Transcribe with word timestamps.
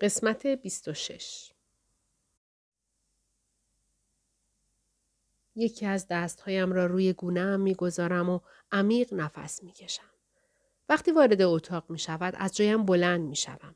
قسمت 0.00 0.46
26 0.46 1.52
یکی 5.56 5.86
از 5.86 6.06
دستهایم 6.10 6.72
را 6.72 6.86
روی 6.86 7.12
گونه 7.12 7.56
می 7.56 7.74
گذارم 7.74 8.30
و 8.30 8.40
عمیق 8.72 9.14
نفس 9.14 9.62
می 9.62 9.72
کشم. 9.72 10.10
وقتی 10.88 11.10
وارد 11.10 11.42
اتاق 11.42 11.90
می 11.90 11.98
شود 11.98 12.34
از 12.36 12.56
جایم 12.56 12.84
بلند 12.84 13.20
می 13.20 13.36
شوم. 13.36 13.74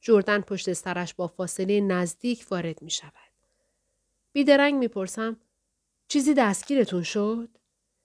جردن 0.00 0.40
پشت 0.40 0.72
سرش 0.72 1.14
با 1.14 1.26
فاصله 1.26 1.80
نزدیک 1.80 2.46
وارد 2.50 2.82
می 2.82 2.90
شود. 2.90 3.12
بیدرنگ 4.32 4.74
می 4.74 4.88
پرسم 4.88 5.36
چیزی 6.08 6.34
دستگیرتون 6.34 7.02
شد؟ 7.02 7.48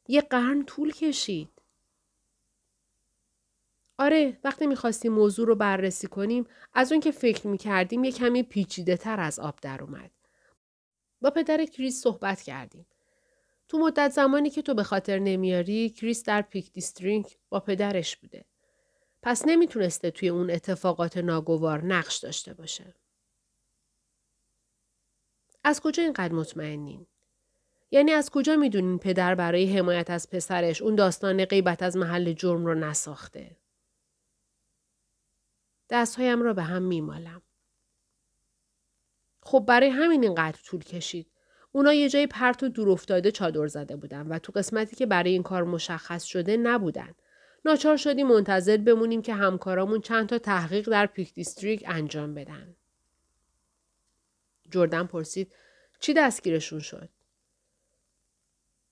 یه 0.07 0.21
قرن 0.21 0.65
طول 0.65 0.91
کشید. 0.91 1.56
آره 3.99 4.39
وقتی 4.43 4.67
می‌خواستیم 4.67 5.13
موضوع 5.13 5.47
رو 5.47 5.55
بررسی 5.55 6.07
کنیم 6.07 6.47
از 6.73 6.91
اون 6.91 7.01
که 7.01 7.11
فکر 7.11 7.47
می‌کردیم 7.47 8.03
یه 8.03 8.11
کمی 8.11 8.43
پیچیده 8.43 8.97
تر 8.97 9.19
از 9.19 9.39
آب 9.39 9.59
در 9.61 9.83
اومد. 9.83 10.11
با 11.21 11.29
پدر 11.29 11.65
کریس 11.65 12.01
صحبت 12.01 12.41
کردیم. 12.41 12.85
تو 13.67 13.79
مدت 13.79 14.11
زمانی 14.11 14.49
که 14.49 14.61
تو 14.61 14.73
به 14.73 14.83
خاطر 14.83 15.19
نمیاری 15.19 15.89
کریس 15.89 16.23
در 16.23 16.41
پیک 16.41 16.71
دیستریکت 16.71 17.37
با 17.49 17.59
پدرش 17.59 18.17
بوده. 18.17 18.45
پس 19.23 19.43
نمی‌تونسته 19.45 20.11
توی 20.11 20.29
اون 20.29 20.51
اتفاقات 20.51 21.17
ناگوار 21.17 21.83
نقش 21.83 22.17
داشته 22.17 22.53
باشه. 22.53 22.95
از 25.63 25.81
کجا 25.81 26.03
اینقدر 26.03 26.33
مطمئنین؟ 26.33 27.07
یعنی 27.91 28.11
از 28.11 28.29
کجا 28.29 28.55
می‌دونین 28.55 28.99
پدر 28.99 29.35
برای 29.35 29.77
حمایت 29.77 30.09
از 30.09 30.29
پسرش 30.29 30.81
اون 30.81 30.95
داستان 30.95 31.45
غیبت 31.45 31.83
از 31.83 31.97
محل 31.97 32.33
جرم 32.33 32.65
رو 32.65 32.75
نساخته؟ 32.75 33.57
دستهایم 35.89 36.41
را 36.41 36.53
به 36.53 36.63
هم 36.63 36.83
میمالم. 36.83 37.41
خب 39.41 39.65
برای 39.67 39.89
همین 39.89 40.23
اینقدر 40.23 40.59
طول 40.65 40.83
کشید. 40.83 41.27
اونا 41.71 41.93
یه 41.93 42.09
جای 42.09 42.27
پرت 42.27 42.63
و 42.63 42.69
دور 42.69 42.89
افتاده 42.89 43.31
چادر 43.31 43.67
زده 43.67 43.95
بودن 43.95 44.27
و 44.27 44.39
تو 44.39 44.51
قسمتی 44.51 44.95
که 44.95 45.05
برای 45.05 45.31
این 45.31 45.43
کار 45.43 45.63
مشخص 45.63 46.23
شده 46.23 46.57
نبودن. 46.57 47.15
ناچار 47.65 47.97
شدیم 47.97 48.27
منتظر 48.27 48.77
بمونیم 48.77 49.21
که 49.21 49.33
همکارامون 49.33 50.01
چند 50.01 50.29
تا 50.29 50.37
تحقیق 50.37 50.89
در 50.89 51.05
پیک 51.05 51.33
دیستریک 51.33 51.83
انجام 51.87 52.33
بدن. 52.33 52.75
جردن 54.71 55.03
پرسید 55.03 55.53
چی 55.99 56.13
دستگیرشون 56.13 56.79
شد؟ 56.79 57.09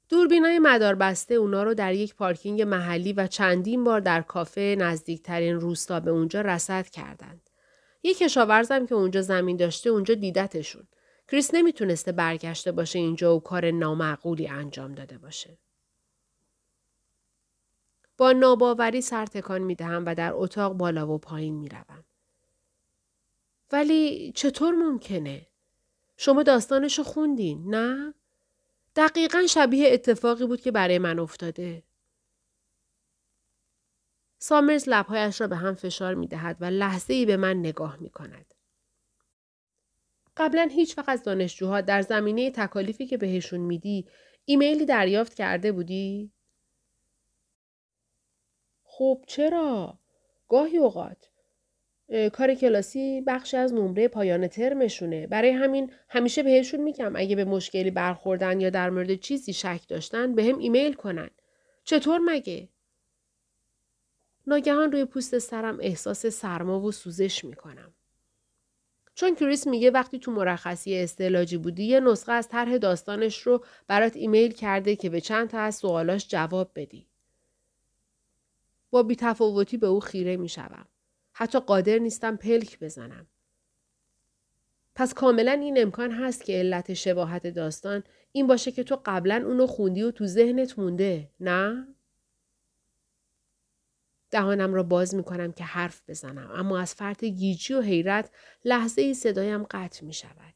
دوربینای 0.10 0.60
مدار 0.60 0.96
بسته 0.96 1.36
اونا 1.36 1.64
رو 1.64 1.74
در 1.74 1.94
یک 1.94 2.16
پارکینگ 2.16 2.62
محلی 2.62 3.14
و 3.14 3.28
چندین 3.28 3.84
بار 3.84 4.00
در 4.00 4.22
کافه 4.22 4.76
نزدیکترین 4.80 5.60
روستا 5.60 6.00
به 6.00 6.12
اونجا 6.12 6.42
رسد 6.42 6.90
کردند. 6.90 7.50
یک 8.04 8.18
کشاورزم 8.18 8.86
که 8.86 8.96
اونجا 8.96 9.22
زمین 9.22 9.58
داشته 9.58 9.90
اونجا 9.90 10.14
دیدتشون. 10.14 10.88
کریس 11.32 11.54
نمی‌تونسته 11.54 12.12
برگشته 12.12 12.72
باشه 12.72 13.00
اینجا 13.00 13.36
و 13.36 13.40
کار 13.40 13.72
نامعقولی 13.72 14.48
انجام 14.48 14.92
داده 14.92 15.18
باشه. 15.18 15.58
با 18.18 18.32
ناباوری 18.32 19.02
سر 19.02 19.26
تکان 19.26 19.62
می 19.62 19.76
دهم 19.76 20.04
و 20.06 20.16
در 20.16 20.32
اتاق 20.34 20.74
بالا 20.74 21.08
و 21.08 21.18
پایین 21.18 21.54
می 21.56 21.70
روم. 21.70 22.04
ولی 23.72 24.32
چطور 24.36 24.74
ممکنه؟ 24.76 25.48
شما 26.18 26.44
داستانشو 26.44 27.04
خوندین 27.04 27.76
نه؟ 27.76 28.14
دقیقا 28.96 29.48
شبیه 29.50 29.94
اتفاقی 29.94 30.46
بود 30.46 30.62
که 30.62 30.72
برای 30.72 30.98
من 30.98 31.20
افتاده. 31.20 31.84
سامرز 34.40 34.90
لبهایش 34.90 35.42
را 35.42 35.48
به 35.48 35.56
هم 35.56 35.76
فشار 35.76 36.16
می 36.16 36.28
دهد 36.28 36.58
و 36.60 36.66
لحظه 36.66 37.14
ای 37.14 37.26
به 37.26 37.38
من 37.38 37.60
نگاه 37.60 37.98
می 37.98 38.10
کند. 38.10 38.54
قبلا 40.38 40.70
هیچ 40.72 40.98
وقت 40.98 41.10
از 41.10 41.24
دانشجوها 41.24 41.82
در 41.82 42.02
زمینه 42.02 42.52
تکالیفی 42.52 43.06
که 43.08 43.18
بهشون 43.18 43.60
میدی 43.60 44.08
ایمیلی 44.46 44.86
دریافت 44.86 45.34
کرده 45.34 45.72
بودی؟ 45.72 46.32
خب 48.84 49.24
چرا؟ 49.28 50.00
گاهی 50.50 50.78
اوقات. 50.78 51.30
کار 52.34 52.54
کلاسی 52.54 53.22
بخشی 53.22 53.58
از 53.58 53.74
نمره 53.74 54.08
پایان 54.08 54.48
ترمشونه. 54.48 55.28
برای 55.28 55.50
همین 55.50 55.92
همیشه 56.10 56.44
بهشون 56.44 56.82
میگم 56.82 57.16
اگه 57.16 57.36
به 57.36 57.46
مشکلی 57.46 57.92
برخوردن 57.92 58.60
یا 58.60 58.70
در 58.70 58.90
مورد 58.90 59.16
چیزی 59.16 59.54
شک 59.54 59.82
داشتن 59.88 60.36
به 60.36 60.44
هم 60.44 60.58
ایمیل 60.58 60.94
کنن. 60.94 61.30
چطور 61.84 62.20
مگه؟ 62.20 62.70
ناگهان 64.48 64.92
روی 64.92 65.06
پوست 65.06 65.38
سرم 65.38 65.78
احساس 65.82 66.26
سرما 66.26 66.82
و 66.82 66.92
سوزش 66.92 67.46
می‌کنم. 67.46 67.94
چون 69.16 69.36
کریس 69.36 69.68
میگه 69.68 69.92
وقتی 69.92 70.20
تو 70.20 70.32
مرخصی 70.32 70.98
استعلاجی 70.98 71.58
بودی 71.58 71.84
یه 71.84 72.00
نسخه 72.00 72.32
از 72.32 72.50
طرح 72.50 72.78
داستانش 72.78 73.42
رو 73.42 73.66
برات 73.88 74.16
ایمیل 74.16 74.52
کرده 74.52 74.96
که 74.96 75.10
به 75.10 75.22
چند 75.22 75.50
تا 75.50 75.60
از 75.60 75.76
سوالاش 75.76 76.28
جواب 76.28 76.72
بدی. 76.76 77.08
با 78.92 79.04
بیتفاوتی 79.04 79.78
به 79.78 79.88
او 79.88 80.00
خیره 80.00 80.38
می‌شوم. 80.38 80.86
حتی 81.38 81.60
قادر 81.60 81.98
نیستم 81.98 82.36
پلک 82.36 82.80
بزنم. 82.80 83.28
پس 84.96 85.14
کاملا 85.14 85.52
این 85.52 85.82
امکان 85.82 86.12
هست 86.12 86.46
که 86.46 86.54
علت 86.54 86.94
شباهت 86.94 87.48
داستان 87.48 88.04
این 88.32 88.48
باشه 88.48 88.72
که 88.72 88.84
تو 88.84 89.02
قبلا 89.06 89.44
اونو 89.46 89.68
خوندی 89.68 90.04
و 90.04 90.12
تو 90.12 90.26
ذهنت 90.26 90.80
مونده 90.80 91.30
نه؟ 91.40 91.88
دهانم 94.32 94.74
را 94.74 94.84
باز 94.84 95.16
می 95.16 95.24
کنم 95.24 95.52
که 95.52 95.64
حرف 95.64 96.02
بزنم 96.08 96.52
اما 96.52 96.80
از 96.80 96.96
فرط 96.96 97.24
گیجی 97.24 97.74
و 97.74 97.82
حیرت 97.82 98.32
لحظه 98.66 99.02
ای 99.02 99.14
صدایم 99.14 99.64
قطع 99.64 100.06
می 100.06 100.14
شود. 100.14 100.54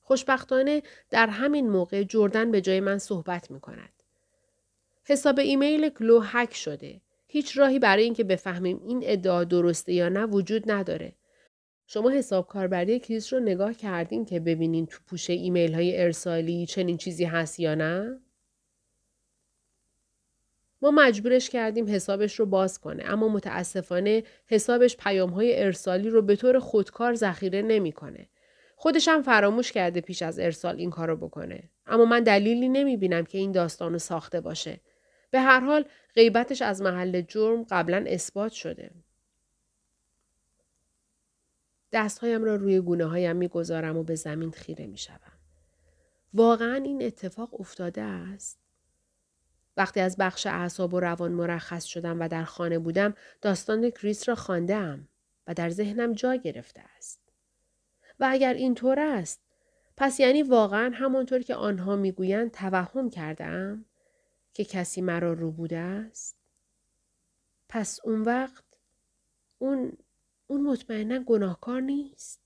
خوشبختانه 0.00 0.82
در 1.10 1.26
همین 1.26 1.70
موقع 1.70 2.02
جردن 2.02 2.50
به 2.50 2.60
جای 2.60 2.80
من 2.80 2.98
صحبت 2.98 3.50
می 3.50 3.60
کند. 3.60 3.92
حساب 5.04 5.38
ایمیل 5.38 5.88
کلو 5.88 6.20
هک 6.20 6.54
شده. 6.54 7.00
هیچ 7.32 7.58
راهی 7.58 7.78
برای 7.78 8.02
اینکه 8.02 8.24
بفهمیم 8.24 8.80
این 8.84 9.00
ادعا 9.04 9.44
درسته 9.44 9.92
یا 9.92 10.08
نه 10.08 10.24
وجود 10.26 10.70
نداره. 10.70 11.12
شما 11.86 12.10
حساب 12.10 12.46
کاربری 12.46 13.00
کریس 13.00 13.32
رو 13.32 13.40
نگاه 13.40 13.74
کردین 13.74 14.24
که 14.24 14.40
ببینین 14.40 14.86
تو 14.86 14.98
پوشه 15.06 15.32
ایمیل 15.32 15.74
های 15.74 16.02
ارسالی 16.02 16.66
چنین 16.66 16.96
چیزی 16.96 17.24
هست 17.24 17.60
یا 17.60 17.74
نه؟ 17.74 18.20
ما 20.82 20.90
مجبورش 20.90 21.50
کردیم 21.50 21.88
حسابش 21.88 22.40
رو 22.40 22.46
باز 22.46 22.78
کنه 22.78 23.04
اما 23.06 23.28
متاسفانه 23.28 24.22
حسابش 24.46 24.96
پیام 24.96 25.30
های 25.30 25.62
ارسالی 25.62 26.08
رو 26.08 26.22
به 26.22 26.36
طور 26.36 26.58
خودکار 26.58 27.14
ذخیره 27.14 27.62
نمی‌کنه. 27.62 28.28
خودش 28.76 29.08
هم 29.08 29.22
فراموش 29.22 29.72
کرده 29.72 30.00
پیش 30.00 30.22
از 30.22 30.38
ارسال 30.38 30.76
این 30.76 30.90
کارو 30.90 31.16
بکنه. 31.16 31.70
اما 31.86 32.04
من 32.04 32.22
دلیلی 32.22 32.68
نمی 32.68 32.96
بینم 32.96 33.24
که 33.24 33.38
این 33.38 33.52
داستانو 33.52 33.98
ساخته 33.98 34.40
باشه. 34.40 34.80
به 35.30 35.40
هر 35.40 35.60
حال 35.60 35.84
غیبتش 36.14 36.62
از 36.62 36.82
محل 36.82 37.20
جرم 37.20 37.62
قبلا 37.70 38.04
اثبات 38.06 38.52
شده. 38.52 38.90
دستهایم 41.92 42.44
را 42.44 42.56
روی 42.56 42.80
گونه 42.80 43.04
هایم 43.04 43.36
می 43.36 43.48
گذارم 43.48 43.96
و 43.96 44.02
به 44.02 44.14
زمین 44.14 44.50
خیره 44.50 44.86
می 44.86 44.98
شدم. 44.98 45.38
واقعا 46.34 46.74
این 46.74 47.02
اتفاق 47.02 47.60
افتاده 47.60 48.02
است؟ 48.02 48.58
وقتی 49.76 50.00
از 50.00 50.16
بخش 50.16 50.46
اعصاب 50.46 50.94
و 50.94 51.00
روان 51.00 51.32
مرخص 51.32 51.84
شدم 51.84 52.20
و 52.20 52.28
در 52.28 52.44
خانه 52.44 52.78
بودم 52.78 53.14
داستان 53.40 53.90
کریس 53.90 54.28
را 54.28 54.34
خواندم 54.34 55.08
و 55.46 55.54
در 55.54 55.70
ذهنم 55.70 56.12
جا 56.12 56.34
گرفته 56.34 56.82
است. 56.96 57.20
و 58.20 58.28
اگر 58.30 58.54
اینطور 58.54 59.00
است 59.00 59.40
پس 59.96 60.20
یعنی 60.20 60.42
واقعا 60.42 60.90
همانطور 60.94 61.42
که 61.42 61.54
آنها 61.54 61.96
می‌گویند 61.96 62.50
توهم 62.50 63.10
کردم 63.10 63.84
که 64.54 64.64
کسی 64.64 65.00
مرا 65.00 65.32
رو 65.32 65.50
بوده 65.50 65.78
است؟ 65.78 66.36
پس 67.68 68.00
اون 68.04 68.22
وقت 68.22 68.64
اون 69.58 69.92
اون 70.46 70.60
مطمئنا 70.62 71.18
گناهکار 71.18 71.80
نیست. 71.80 72.40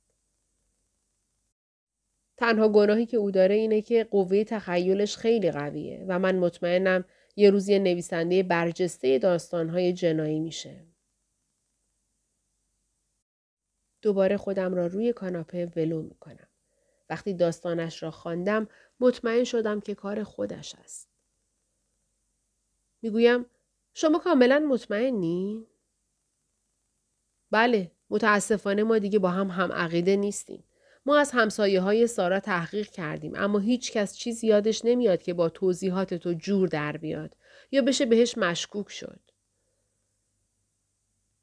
تنها 2.36 2.68
گناهی 2.68 3.06
که 3.06 3.16
او 3.16 3.30
داره 3.30 3.54
اینه 3.54 3.82
که 3.82 4.04
قوه 4.04 4.44
تخیلش 4.44 5.16
خیلی 5.16 5.50
قویه 5.50 6.04
و 6.08 6.18
من 6.18 6.38
مطمئنم 6.38 7.04
یه 7.36 7.50
روز 7.50 7.68
یه 7.68 7.78
نویسنده 7.78 8.42
برجسته 8.42 9.18
داستانهای 9.18 9.92
جنایی 9.92 10.40
میشه. 10.40 10.86
دوباره 14.02 14.36
خودم 14.36 14.74
را 14.74 14.86
روی 14.86 15.12
کاناپه 15.12 15.72
ولو 15.76 16.02
می‌کنم. 16.02 16.48
وقتی 17.10 17.34
داستانش 17.34 18.02
را 18.02 18.10
خواندم 18.10 18.68
مطمئن 19.00 19.44
شدم 19.44 19.80
که 19.80 19.94
کار 19.94 20.22
خودش 20.22 20.74
است. 20.74 21.13
می‌گویم 23.04 23.46
شما 23.94 24.18
کاملا 24.18 24.58
مطمئنی؟ 24.58 25.66
بله 27.50 27.90
متاسفانه 28.10 28.82
ما 28.82 28.98
دیگه 28.98 29.18
با 29.18 29.30
هم 29.30 29.48
هم 29.48 29.72
عقیده 29.72 30.16
نیستیم. 30.16 30.64
ما 31.06 31.18
از 31.18 31.30
همسایه 31.30 31.80
های 31.80 32.06
سارا 32.06 32.40
تحقیق 32.40 32.88
کردیم 32.88 33.32
اما 33.36 33.58
هیچ 33.58 33.92
کس 33.92 34.16
چیزی 34.16 34.46
یادش 34.46 34.84
نمیاد 34.84 35.22
که 35.22 35.34
با 35.34 35.48
توضیحات 35.48 36.14
تو 36.14 36.32
جور 36.32 36.68
در 36.68 36.96
بیاد 36.96 37.36
یا 37.70 37.82
بشه 37.82 38.06
بهش 38.06 38.38
مشکوک 38.38 38.90
شد. 38.90 39.20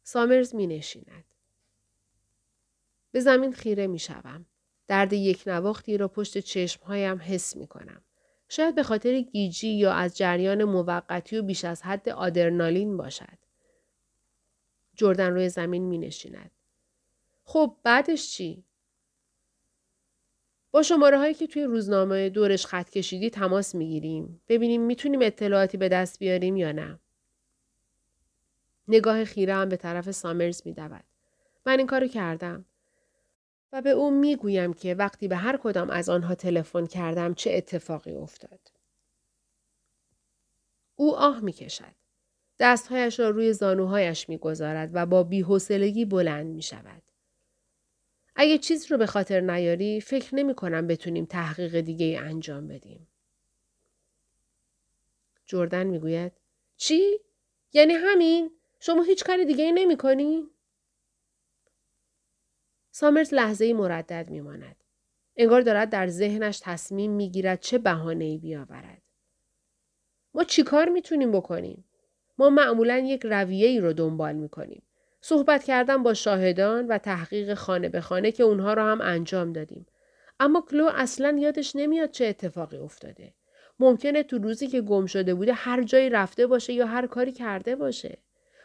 سامرز 0.04 0.56
می 0.56 0.68
نشیند. 0.68 1.26
به 3.12 3.20
زمین 3.20 3.54
خیره 3.54 3.88
می 3.88 4.00
شوم. 4.00 4.46
درد 4.88 5.14
یک 5.14 5.44
نواختی 5.48 5.98
را 5.98 6.08
پشت 6.08 6.38
چشمهایم 6.38 7.22
حس 7.22 7.56
می 7.56 7.68
کنم. 7.68 8.02
شاید 8.52 8.76
به 8.76 8.84
خاطر 8.84 9.20
گیجی 9.20 9.70
یا 9.70 9.94
از 9.94 10.18
جریان 10.18 10.64
موقتی 10.64 11.38
و 11.38 11.44
بیش 11.44 11.66
از 11.66 11.84
حد 11.84 12.10
آدرنالین 12.10 12.98
باشد. 12.98 13.38
جردن 14.96 15.32
روی 15.34 15.50
زمین 15.50 15.84
می 15.84 15.98
نشیند. 15.98 16.52
خب 17.44 17.78
بعدش 17.84 18.32
چی؟ 18.32 18.64
با 20.72 20.84
شماره 20.84 21.18
هایی 21.18 21.34
که 21.34 21.48
توی 21.48 21.64
روزنامه 21.64 22.30
دورش 22.30 22.66
خط 22.66 22.90
کشیدی 22.90 23.30
تماس 23.30 23.76
می‌گیریم. 23.76 24.42
ببینیم 24.48 24.82
می‌تونیم 24.82 25.22
اطلاعاتی 25.22 25.78
به 25.78 25.90
دست 25.90 26.20
بیاریم 26.20 26.58
یا 26.58 26.72
نه. 26.72 27.00
نگاه 28.88 29.26
خیره 29.26 29.54
هم 29.54 29.70
به 29.70 29.78
طرف 29.78 30.12
سامرز 30.12 30.62
میدود. 30.66 31.04
من 31.66 31.78
این 31.78 31.88
کارو 31.88 32.08
کردم. 32.08 32.66
و 33.74 33.82
به 33.82 33.90
او 33.90 34.12
می‌گویم 34.12 34.74
که 34.74 34.94
وقتی 34.94 35.28
به 35.28 35.36
هر 35.36 35.58
کدام 35.58 35.90
از 35.90 36.10
آنها 36.10 36.36
تلفن 36.36 36.86
کردم 36.86 37.34
چه 37.34 37.52
اتفاقی 37.54 38.14
افتاد. 38.14 38.72
او 40.96 41.16
آه 41.16 41.40
می‌کشد. 41.40 41.96
دستهایش 42.60 43.20
را 43.20 43.30
روی 43.30 43.54
زانوهایش 43.54 44.30
می‌گذارد 44.30 44.90
و 44.94 45.06
با 45.06 45.24
بیحوصلگی 45.24 46.06
بلند 46.06 46.48
می 46.48 46.62
شود. 46.62 47.02
اگه 48.36 48.58
چیز 48.58 48.92
رو 48.92 48.98
به 48.98 49.06
خاطر 49.06 49.40
نیاری 49.40 50.02
فکر 50.02 50.36
نمی 50.36 50.56
کنم 50.56 50.88
بتونیم 50.88 51.26
تحقیق 51.26 51.80
دیگه 51.80 52.20
انجام 52.24 52.68
بدیم. 52.68 53.08
جردن 55.46 55.88
می‌گوید 55.88 56.32
چی؟ 56.78 57.20
یعنی 57.74 57.94
همین؟ 57.94 58.52
شما 58.80 59.04
هیچ 59.04 59.24
کاری 59.24 59.46
دیگه 59.46 59.72
نمی 59.72 59.98
کنی؟ 59.98 60.44
سامرز 62.92 63.34
لحظه 63.34 63.74
مردد 63.74 64.30
می 64.30 64.42
ماند. 64.42 64.76
انگار 65.38 65.62
دارد 65.62 65.90
در 65.90 66.08
ذهنش 66.08 66.60
تصمیم 66.64 67.12
می 67.12 67.30
گیرد 67.30 67.60
چه 67.60 67.78
بحانه 67.78 68.26
ای 68.26 68.38
بیاورد. 68.38 69.02
ما 70.34 70.44
چیکار 70.44 70.90
می‌تونیم 70.90 71.32
بکنیم؟ 71.32 71.86
ما 72.38 72.50
معمولا 72.50 72.98
یک 72.98 73.22
رویه 73.26 73.68
ای 73.68 73.80
رو 73.80 73.94
دنبال 73.94 74.36
می 74.36 74.50
کنیم. 74.50 74.84
صحبت 75.22 75.64
کردن 75.64 76.04
با 76.04 76.14
شاهدان 76.14 76.88
و 76.88 76.98
تحقیق 76.98 77.54
خانه 77.54 77.90
به 77.90 78.02
خانه 78.02 78.32
که 78.32 78.44
اونها 78.44 78.74
رو 78.74 78.82
هم 78.82 79.02
انجام 79.02 79.54
دادیم. 79.54 79.86
اما 80.40 80.62
کلو 80.62 80.90
اصلا 80.94 81.38
یادش 81.40 81.76
نمیاد 81.76 82.12
چه 82.12 82.26
اتفاقی 82.26 82.78
افتاده. 82.78 83.34
ممکنه 83.80 84.24
تو 84.24 84.38
روزی 84.38 84.68
که 84.68 84.82
گم 84.82 85.06
شده 85.06 85.34
بوده 85.34 85.54
هر 85.54 85.84
جایی 85.84 86.10
رفته 86.10 86.48
باشه 86.48 86.74
یا 86.74 86.86
هر 86.86 87.08
کاری 87.08 87.32
کرده 87.32 87.76
باشه. 87.76 88.18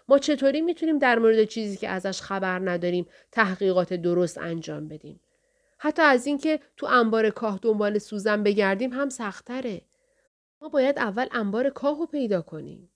ما 0.08 0.18
چطوری 0.18 0.60
می‌تونیم 0.60 0.98
در 0.98 1.18
مورد 1.18 1.44
چیزی 1.44 1.76
که 1.76 1.88
ازش 1.88 2.20
خبر 2.20 2.70
نداریم 2.70 3.06
تحقیقات 3.32 3.92
درست 3.92 4.38
انجام 4.38 4.88
بدیم؟ 4.88 5.20
حتی 5.78 6.02
از 6.02 6.26
اینکه 6.26 6.60
تو 6.76 6.86
انبار 6.86 7.30
کاه 7.30 7.58
دنبال 7.62 7.98
سوزن 7.98 8.42
بگردیم 8.42 8.92
هم 8.92 9.08
سختره. 9.08 9.82
ما 10.60 10.68
باید 10.68 10.98
اول 10.98 11.26
انبار 11.32 11.70
کاه 11.70 11.98
رو 11.98 12.06
پیدا 12.06 12.42
کنیم. 12.42 12.90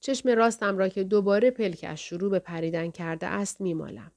چشم 0.00 0.28
راستم 0.28 0.78
را 0.78 0.88
که 0.88 1.04
دوباره 1.04 1.50
پلکش 1.50 2.08
شروع 2.08 2.30
به 2.30 2.38
پریدن 2.38 2.90
کرده 2.90 3.26
است 3.26 3.60
میمالم. 3.60 4.12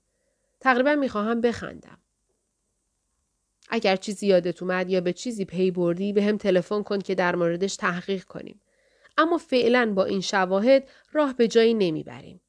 تقریبا 0.60 0.96
می‌خواهم 0.96 1.42
بخندم. 1.42 1.98
اگر 3.70 3.96
چیزی 3.96 4.28
یادت 4.28 4.62
اومد 4.62 4.90
یا 4.90 5.02
به 5.02 5.14
چیزی 5.14 5.46
پی 5.46 5.72
بردی 5.72 6.14
به 6.14 6.24
هم 6.24 6.38
تلفن 6.38 6.84
کن 6.84 7.00
که 7.00 7.16
در 7.16 7.36
موردش 7.36 7.76
تحقیق 7.76 8.24
کنیم. 8.24 8.62
اما 9.18 9.38
فعلا 9.38 9.94
با 9.96 10.06
این 10.06 10.22
شواهد 10.22 10.88
راه 11.12 11.34
به 11.34 11.48
جایی 11.48 11.74
نمی‌بریم. 11.74 12.42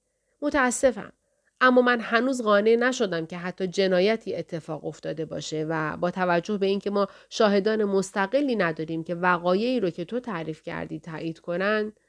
متاسفم. 0.42 1.12
اما 1.60 1.82
من 1.82 2.00
هنوز 2.00 2.42
قانع 2.42 2.76
نشدم 2.76 3.26
که 3.26 3.36
حتی 3.38 3.66
جنایتی 3.66 4.34
اتفاق 4.34 4.84
افتاده 4.84 5.24
باشه 5.24 5.66
و 5.68 5.96
با 5.96 6.10
توجه 6.10 6.58
به 6.58 6.66
اینکه 6.66 6.90
ما 6.90 7.08
شاهدان 7.30 7.84
مستقلی 7.84 8.56
نداریم 8.56 9.04
که 9.04 9.14
وقایعی 9.14 9.80
رو 9.80 9.90
که 9.90 10.04
تو 10.04 10.20
تعریف 10.20 10.62
کردی 10.62 11.00
تایید 11.00 11.38
کنند 11.38 12.00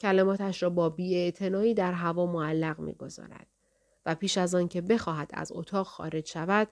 کلماتش 0.00 0.62
را 0.62 0.70
با 0.70 0.88
بیاعتنایی 0.88 1.74
در 1.74 1.92
هوا 1.92 2.26
معلق 2.26 2.78
می‌گذارد 2.78 3.46
و 4.06 4.14
پیش 4.14 4.38
از 4.38 4.54
آن 4.54 4.68
که 4.68 4.80
بخواهد 4.80 5.30
از 5.34 5.52
اتاق 5.52 5.86
خارج 5.86 6.26
شود 6.26 6.68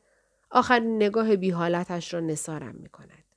آخرین 0.51 0.97
نگاه 0.97 1.37
بیحالتش 1.37 2.15
را 2.15 2.21
نسارم 2.21 2.75
می 2.75 2.89
کند. 2.89 3.30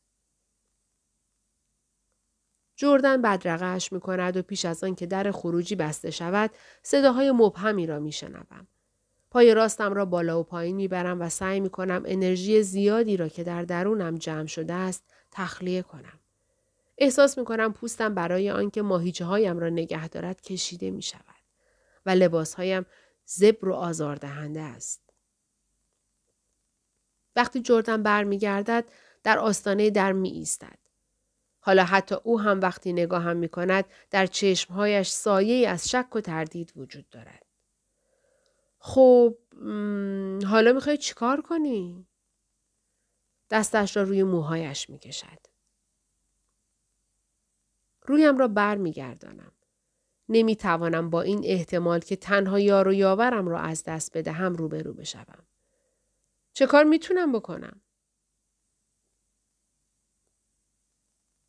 جردن 2.83 3.21
بدرقهش 3.21 3.91
می 3.91 3.99
کند 3.99 4.37
و 4.37 4.41
پیش 4.41 4.65
از 4.65 4.83
آن 4.83 4.95
که 4.95 5.05
در 5.05 5.31
خروجی 5.31 5.75
بسته 5.75 6.11
شود 6.11 6.51
صداهای 6.81 7.31
مبهمی 7.31 7.87
را 7.87 7.99
می 7.99 8.11
شنوم. 8.11 8.67
پای 9.31 9.53
راستم 9.53 9.93
را 9.93 10.05
بالا 10.05 10.39
و 10.39 10.43
پایین 10.43 10.75
می 10.75 10.87
برم 10.87 11.21
و 11.21 11.29
سعی 11.29 11.59
می 11.59 11.69
کنم 11.69 12.03
انرژی 12.05 12.63
زیادی 12.63 13.17
را 13.17 13.27
که 13.27 13.43
در 13.43 13.63
درونم 13.63 14.15
جمع 14.15 14.45
شده 14.45 14.73
است 14.73 15.03
تخلیه 15.31 15.81
کنم. 15.81 16.19
احساس 16.97 17.37
می 17.37 17.45
کنم 17.45 17.73
پوستم 17.73 18.15
برای 18.15 18.51
آنکه 18.51 18.81
ماهیچه 18.81 19.25
هایم 19.25 19.59
را 19.59 19.69
نگه 19.69 20.07
دارد 20.07 20.41
کشیده 20.41 20.91
می 20.91 21.01
شود 21.01 21.43
و 22.05 22.09
لباس 22.09 22.53
هایم 22.53 22.85
زبر 23.25 23.69
و 23.69 23.73
آزاردهنده 23.73 24.61
است. 24.61 25.01
وقتی 27.35 27.61
جردن 27.61 28.03
برمیگردد 28.03 28.85
در 29.23 29.39
آستانه 29.39 29.89
در 29.89 30.11
می 30.11 30.29
ایستد. 30.29 30.82
حالا 31.65 31.83
حتی 31.83 32.15
او 32.23 32.39
هم 32.39 32.61
وقتی 32.61 32.93
نگاهم 32.93 33.37
می 33.37 33.49
کند 33.49 33.85
در 34.11 34.25
چشمهایش 34.25 35.09
سایه 35.09 35.69
از 35.69 35.89
شک 35.89 36.15
و 36.15 36.21
تردید 36.21 36.73
وجود 36.75 37.09
دارد. 37.09 37.45
خب 38.79 39.37
حالا 40.45 40.73
می‌خوای 40.73 40.97
چیکار 40.97 41.41
کنی؟ 41.41 42.07
دستش 43.49 43.97
را 43.97 44.03
روی 44.03 44.23
موهایش 44.23 44.89
می 44.89 44.99
کشد. 44.99 45.39
رویم 48.01 48.37
را 48.37 48.47
بر 48.47 48.75
می 48.75 48.91
گردانم. 48.91 49.51
نمی 50.29 50.55
توانم 50.55 51.09
با 51.09 51.21
این 51.21 51.41
احتمال 51.43 51.99
که 51.99 52.15
تنها 52.15 52.59
یار 52.59 52.87
و 52.87 52.93
یاورم 52.93 53.47
را 53.47 53.59
از 53.59 53.83
دست 53.83 54.17
بدهم 54.17 54.55
روبرو 54.55 54.93
بشوم. 54.93 55.45
چه 56.53 56.65
کار 56.65 56.83
می‌تونم 56.83 57.31
بکنم؟ 57.31 57.81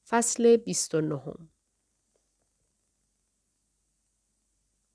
فصل 0.09 0.57
29 0.57 1.21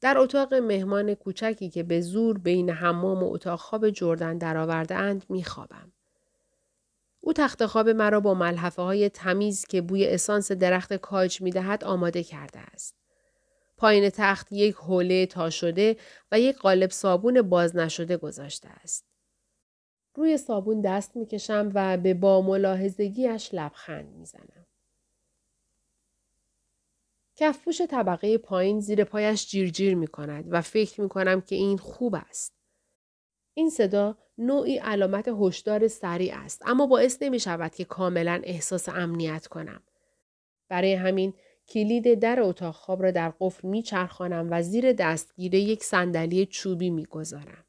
در 0.02 0.18
اتاق 0.18 0.54
مهمان 0.54 1.14
کوچکی 1.14 1.70
که 1.70 1.84
به 1.84 2.02
زور 2.02 2.38
بین 2.38 2.70
حمام 2.70 3.24
و 3.24 3.34
اتاق 3.34 3.60
خواب 3.60 3.90
جردن 3.90 4.38
درآورده 4.38 4.96
اند 4.96 5.26
میخوابم. 5.30 5.92
او 7.20 7.34
تخت 7.34 7.66
خواب 7.66 7.90
مرا 7.90 8.20
با 8.20 8.34
ملحفه 8.34 8.82
های 8.82 9.10
تمیز 9.10 9.66
که 9.66 9.82
بوی 9.82 10.08
اسانس 10.08 10.52
درخت 10.52 10.94
کاج 10.94 11.42
می 11.42 11.52
دهد 11.52 11.84
آماده 11.84 12.24
کرده 12.24 12.60
است. 12.60 12.96
پایین 13.78 14.10
تخت 14.10 14.52
یک 14.52 14.76
حوله 14.76 15.26
تا 15.26 15.50
شده 15.50 15.98
و 16.32 16.40
یک 16.40 16.58
قالب 16.58 16.90
صابون 16.90 17.42
باز 17.42 17.76
نشده 17.76 18.18
گذاشته 18.18 18.70
است. 18.70 19.06
روی 20.16 20.38
صابون 20.38 20.82
دست 20.82 21.16
می 21.16 21.26
کشم 21.26 21.72
و 21.74 21.98
به 21.98 22.14
با 22.14 22.42
ملاحظگیش 22.42 23.50
لبخند 23.54 24.10
می 24.16 24.26
زنم. 24.26 24.59
کفپوش 27.40 27.82
طبقه 27.82 28.38
پایین 28.38 28.80
زیر 28.80 29.04
پایش 29.04 29.48
جیرجیر 29.48 29.72
جیر 29.72 29.96
می 29.96 30.08
کند 30.08 30.46
و 30.50 30.62
فکر 30.62 31.02
می 31.02 31.10
کنم 31.10 31.42
که 31.42 31.56
این 31.56 31.78
خوب 31.78 32.16
است. 32.16 32.54
این 33.54 33.70
صدا 33.70 34.18
نوعی 34.38 34.78
علامت 34.78 35.30
هشدار 35.40 35.88
سریع 35.88 36.38
است 36.38 36.62
اما 36.66 36.86
باعث 36.86 37.18
نمی 37.22 37.40
شود 37.40 37.76
که 37.76 37.86
کاملا 37.86 38.42
احساس 38.44 38.90
امنیت 38.90 39.48
کنم. 39.48 39.84
برای 40.70 40.94
همین 40.94 41.34
کلید 41.68 42.20
در 42.20 42.40
اتاق 42.42 42.76
خواب 42.76 43.04
را 43.04 43.12
در 43.12 43.34
قفل 43.40 43.68
می 43.68 43.84
چرخانم 43.84 44.48
و 44.52 44.62
زیر 44.62 44.94
دستگیره 44.94 45.60
یک 45.60 45.84
صندلی 45.84 46.46
چوبی 46.46 46.90
می 46.90 47.06
گذارم. 47.06 47.66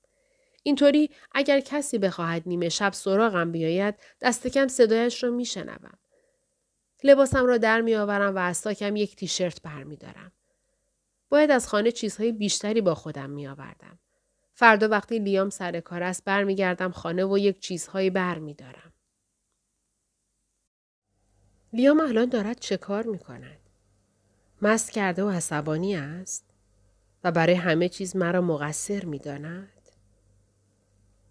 اینطوری 0.62 1.10
اگر 1.32 1.60
کسی 1.60 1.98
بخواهد 1.98 2.42
نیمه 2.46 2.68
شب 2.68 2.92
سراغم 2.92 3.52
بیاید 3.52 3.94
دست 4.20 4.46
کم 4.46 4.68
صدایش 4.68 5.24
را 5.24 5.30
می 5.30 5.44
شنوم. 5.44 5.98
لباسم 7.04 7.46
را 7.46 7.58
در 7.58 7.80
می 7.80 7.94
آورم 7.94 8.34
و 8.34 8.38
از 8.38 8.56
ساکم 8.56 8.96
یک 8.96 9.16
تیشرت 9.16 9.62
بر 9.62 9.84
می 9.84 9.96
دارم. 9.96 10.32
باید 11.28 11.50
از 11.50 11.68
خانه 11.68 11.92
چیزهای 11.92 12.32
بیشتری 12.32 12.80
با 12.80 12.94
خودم 12.94 13.30
می 13.30 13.46
آوردم. 13.46 13.98
فردا 14.54 14.88
وقتی 14.88 15.18
لیام 15.18 15.50
سر 15.50 15.80
کار 15.80 16.02
است 16.02 16.24
برمیگردم 16.24 16.90
خانه 16.90 17.24
و 17.24 17.38
یک 17.38 17.60
چیزهایی 17.60 18.10
بر 18.10 18.38
می 18.38 18.54
دارم. 18.54 18.92
لیام 21.72 22.00
الان 22.00 22.28
دارد 22.28 22.58
چه 22.58 22.76
کار 22.76 23.06
می 23.06 23.18
کند؟ 23.18 23.60
مست 24.62 24.90
کرده 24.90 25.24
و 25.24 25.30
عصبانی 25.30 25.96
است 25.96 26.44
و 27.24 27.32
برای 27.32 27.54
همه 27.54 27.88
چیز 27.88 28.16
مرا 28.16 28.40
مقصر 28.40 29.04
می 29.04 29.18
داند؟ 29.18 29.88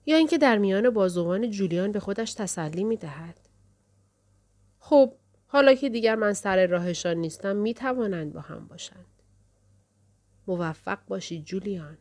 یا 0.06 0.18
اینکه 0.18 0.38
در 0.38 0.58
میان 0.58 0.90
بازوان 0.90 1.50
جولیان 1.50 1.92
به 1.92 2.00
خودش 2.00 2.34
تسلی 2.34 2.84
می 2.84 2.98
دهد؟ 2.98 3.40
خب 4.80 5.14
حالا 5.52 5.74
که 5.74 5.90
دیگر 5.90 6.16
من 6.16 6.34
سر 6.34 6.68
راهشان 6.68 7.18
نیستم 7.18 7.56
می 7.56 7.74
توانند 7.74 8.34
با 8.34 8.40
هم 8.40 8.68
باشند. 8.68 9.06
موفق 10.48 11.00
باشی 11.08 11.42
جولیان. 11.42 11.98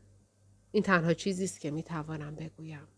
این 0.73 0.83
تنها 0.83 1.15
چیزی 1.15 1.45
است 1.45 1.61
که 1.61 1.71
می 1.71 1.83
توانم 1.83 2.35
بگویم. 2.35 2.89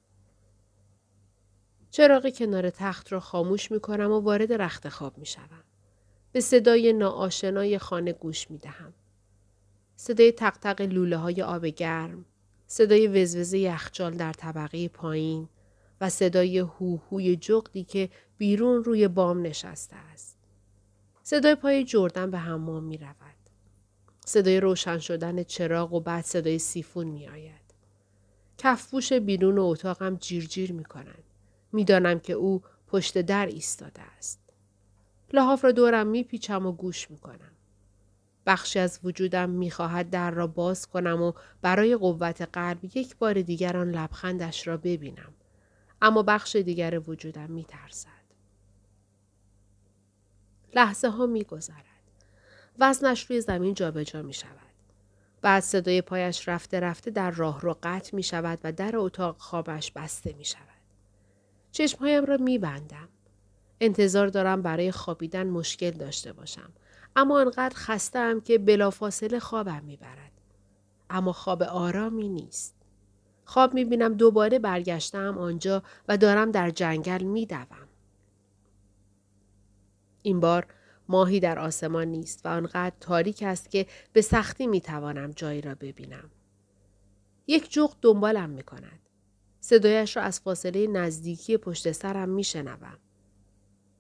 چراغ 1.91 2.31
کنار 2.31 2.71
تخت 2.71 3.13
را 3.13 3.21
خاموش 3.21 3.71
می 3.71 3.81
کنم 3.81 4.13
و 4.13 4.21
وارد 4.21 4.53
رخت 4.53 4.89
خواب 4.89 5.19
می 5.19 5.27
شوم. 5.27 5.65
به 6.33 6.41
صدای 6.41 6.93
ناآشنای 6.93 7.79
خانه 7.79 8.13
گوش 8.13 8.51
می 8.51 8.59
دهم. 8.59 8.95
صدای 9.97 10.33
تق 10.33 10.57
تق 10.59 10.81
لوله 10.81 11.17
های 11.17 11.43
آب 11.43 11.67
گرم، 11.67 12.25
صدای 12.67 13.07
وزوز 13.07 13.53
یخچال 13.53 14.15
در 14.15 14.33
طبقه 14.33 14.89
پایین 14.89 15.49
و 16.01 16.09
صدای 16.09 16.59
هوهوی 16.59 17.37
جغدی 17.37 17.85
که 17.85 18.11
بیرون 18.39 18.85
روی 18.85 19.09
بام 19.09 19.43
نشسته 19.43 19.97
است. 19.97 20.30
صدای 21.31 21.55
پای 21.55 21.85
جردن 21.85 22.31
به 22.31 22.39
حمام 22.39 22.85
می 22.85 22.99
رود. 22.99 23.37
صدای 24.27 24.61
روشن 24.61 24.99
شدن 24.99 25.43
چراغ 25.43 25.93
و 25.93 26.01
بعد 26.01 26.25
صدای 26.25 26.59
سیفون 26.59 27.07
می 27.07 27.29
آید. 27.29 27.75
کفپوش 28.59 29.13
بیرون 29.13 29.59
اتاقم 29.59 30.17
جیر 30.17 30.47
جیر 30.47 30.73
می 30.73 30.85
کنند. 30.85 31.25
می 31.73 31.85
دانم 31.85 32.21
که 32.21 32.33
او 32.33 32.63
پشت 32.87 33.19
در 33.19 33.47
ایستاده 33.47 34.03
است. 34.03 34.41
لحاف 35.33 35.65
را 35.65 35.73
دورم 35.73 36.07
می 36.07 36.25
پیچم 36.25 36.67
و 36.67 36.73
گوش 36.73 37.11
می 37.11 37.19
کنم. 37.19 37.53
بخشی 38.47 38.79
از 38.79 39.01
وجودم 39.05 39.51
می 39.51 39.71
خواهد 39.71 40.11
در 40.11 40.31
را 40.31 40.47
باز 40.47 40.87
کنم 40.87 41.23
و 41.23 41.33
برای 41.63 41.97
قوت 41.97 42.43
قلب 42.43 42.85
یک 42.85 43.17
بار 43.17 43.43
دیگر 43.43 43.77
آن 43.77 43.91
لبخندش 43.91 44.67
را 44.67 44.77
ببینم. 44.77 45.35
اما 46.03 46.23
بخش 46.23 46.57
دیگر 46.57 47.03
وجودم 47.07 47.51
می 47.51 47.65
ترسد. 47.65 48.20
لحظه 50.75 51.09
ها 51.09 51.27
می 51.27 51.45
گذرد. 51.45 51.85
وزنش 52.79 53.25
روی 53.25 53.41
زمین 53.41 53.75
جابجا 53.75 54.23
می 54.23 54.33
شود. 54.33 54.71
بعد 55.43 55.63
صدای 55.63 56.03
پایش 56.03 56.49
رفته 56.49 56.81
رفته 56.81 57.11
در 57.11 57.31
راه 57.31 57.61
رو 57.61 57.77
قطع 57.83 58.17
می 58.17 58.23
شود 58.23 58.59
و 58.65 58.73
در 58.73 58.97
اتاق 58.97 59.37
خوابش 59.39 59.93
بسته 59.93 60.35
می 60.39 60.45
شود. 60.45 60.65
چشمهایم 61.73 62.25
را 62.25 62.37
می 62.37 62.59
بندم. 62.59 63.09
انتظار 63.81 64.29
دارم 64.29 64.63
برای 64.63 64.93
خوابیدن 64.93 65.47
مشکل 65.47 65.91
داشته 65.91 66.33
باشم. 66.33 66.71
اما 67.17 67.41
انقدر 67.41 67.75
خستم 67.75 68.41
که 68.41 68.59
بلافاصله 68.59 69.39
خوابم 69.39 69.83
می 69.85 69.97
برد. 69.97 70.33
اما 71.11 71.33
خواب 71.33 71.63
آرامی 71.63 72.29
نیست. 72.29 72.75
خواب 73.45 73.75
می 73.75 73.85
بینم 73.85 74.15
دوباره 74.15 74.59
برگشتم 74.59 75.39
آنجا 75.39 75.83
و 76.09 76.17
دارم 76.17 76.51
در 76.51 76.71
جنگل 76.71 77.23
می 77.23 77.47
دوم. 77.47 77.90
این 80.23 80.41
بار 80.41 80.67
ماهی 81.09 81.41
در 81.41 81.59
آسمان 81.59 82.09
نیست 82.09 82.47
و 82.47 82.49
آنقدر 82.49 82.93
تاریک 83.01 83.43
است 83.43 83.71
که 83.71 83.87
به 84.13 84.21
سختی 84.21 84.67
می 84.67 84.81
توانم 84.81 85.31
جایی 85.31 85.61
را 85.61 85.75
ببینم. 85.75 86.31
یک 87.47 87.73
جغد 87.73 87.97
دنبالم 88.03 88.51
می 88.51 88.63
کند. 88.63 89.01
صدایش 89.61 90.17
را 90.17 90.23
از 90.23 90.41
فاصله 90.41 90.87
نزدیکی 90.87 91.57
پشت 91.57 91.93
سرم 91.93 92.29
می 92.29 92.45
شنوم. 92.45 92.99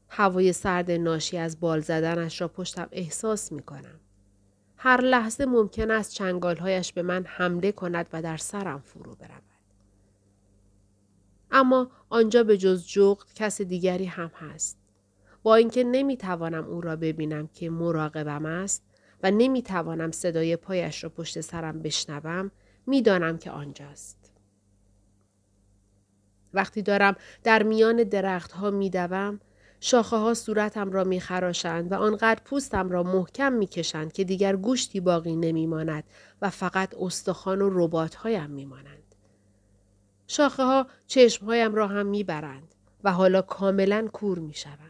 هوای 0.08 0.52
سرد 0.52 0.90
ناشی 0.90 1.38
از 1.38 1.60
بال 1.60 1.80
زدنش 1.80 2.40
را 2.40 2.48
پشتم 2.48 2.88
احساس 2.92 3.52
می 3.52 3.62
کنم. 3.62 4.00
هر 4.76 5.00
لحظه 5.00 5.46
ممکن 5.46 5.90
است 5.90 6.12
چنگالهایش 6.12 6.92
به 6.92 7.02
من 7.02 7.24
حمله 7.26 7.72
کند 7.72 8.06
و 8.12 8.22
در 8.22 8.36
سرم 8.36 8.80
فرو 8.80 9.14
برود. 9.14 9.42
اما 11.50 11.90
آنجا 12.08 12.42
به 12.42 12.58
جز 12.58 12.86
جغد 12.86 13.34
کس 13.34 13.60
دیگری 13.60 14.04
هم 14.04 14.30
هست. 14.34 14.79
با 15.42 15.54
اینکه 15.54 15.84
نمی‌توانم 15.84 16.64
او 16.64 16.80
را 16.80 16.96
ببینم 16.96 17.46
که 17.46 17.70
مراقبم 17.70 18.46
است 18.46 18.82
و 19.22 19.30
نمی‌توانم 19.30 20.10
صدای 20.10 20.56
پایش 20.56 21.04
را 21.04 21.10
پشت 21.10 21.40
سرم 21.40 21.82
بشنوم 21.82 22.50
می‌دانم 22.86 23.38
که 23.38 23.50
آنجاست. 23.50 24.32
وقتی 26.54 26.82
دارم 26.82 27.16
در 27.44 27.62
میان 27.62 27.96
درختها 28.04 28.70
میدوم 28.70 29.40
شاخه 29.80 30.16
ها 30.16 30.34
صورتم 30.34 30.92
را 30.92 31.04
میخراشند 31.04 31.92
و 31.92 31.94
آنقدر 31.94 32.40
پوستم 32.44 32.90
را 32.90 33.02
محکم 33.02 33.52
می‌کشند 33.52 34.12
که 34.12 34.24
دیگر 34.24 34.56
گوشتی 34.56 35.00
باقی 35.00 35.36
نمیماند 35.36 36.04
و 36.42 36.50
فقط 36.50 36.94
استخوان 36.94 37.62
و 37.62 37.68
ربات 37.72 38.14
هایم 38.14 38.50
میمانند. 38.50 39.14
شاخه 40.26 40.62
ها 40.62 40.86
چشم 41.06 41.46
هایم 41.46 41.74
را 41.74 41.86
هم 41.86 42.06
می‌برند 42.06 42.74
و 43.04 43.12
حالا 43.12 43.42
کاملا 43.42 44.08
کور 44.12 44.38
می‌شوم. 44.38 44.89